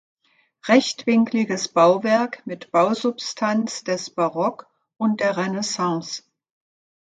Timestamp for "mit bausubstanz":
2.47-3.83